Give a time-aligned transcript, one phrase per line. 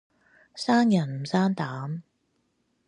[0.55, 2.01] 生人唔生膽